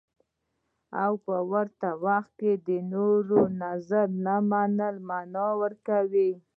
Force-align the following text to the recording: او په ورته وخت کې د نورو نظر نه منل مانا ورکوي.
او 1.03 1.11
په 1.25 1.35
ورته 1.51 1.89
وخت 2.05 2.31
کې 2.39 2.51
د 2.67 2.69
نورو 2.93 3.39
نظر 3.63 4.07
نه 4.25 4.35
منل 4.49 4.95
مانا 5.07 5.47
ورکوي. 5.61 6.31